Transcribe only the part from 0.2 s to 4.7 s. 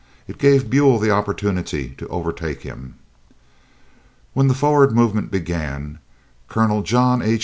It gave Buell the opportunity to overtake him. When the